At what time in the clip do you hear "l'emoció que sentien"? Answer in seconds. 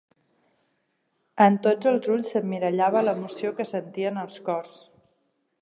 3.07-4.21